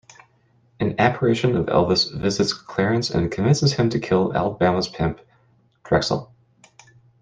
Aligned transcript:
An 0.79 0.95
apparition 0.99 1.55
of 1.55 1.67
Elvis 1.67 2.11
visits 2.19 2.53
Clarence 2.53 3.11
and 3.11 3.31
convinces 3.31 3.73
him 3.73 3.87
to 3.91 3.99
kill 3.99 4.35
Alabama's 4.35 4.87
pimp 4.87 5.21
Drexl. 5.83 6.31